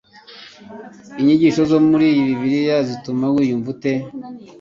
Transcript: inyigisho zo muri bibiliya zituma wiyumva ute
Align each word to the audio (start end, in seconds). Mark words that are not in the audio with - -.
inyigisho 1.19 1.61
zo 1.71 1.79
muri 1.87 2.07
bibiliya 2.25 2.77
zituma 2.89 3.25
wiyumva 3.33 3.67
ute 3.73 3.93